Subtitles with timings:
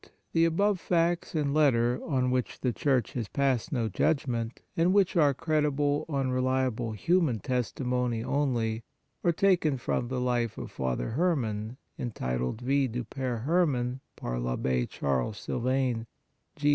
[0.33, 5.15] The above facts and letter, on which the Church has passed no judgment, and which
[5.15, 8.81] are credible on reliable human testimony only,
[9.23, 13.21] are taken from the Life of Father Her man entitled: Vie du P.
[13.21, 16.07] Hermann par 1 Abbe Charles Sylvain,
[16.55, 16.69] G.